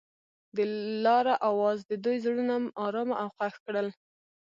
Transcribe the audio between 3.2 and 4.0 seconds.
او خوښ کړل.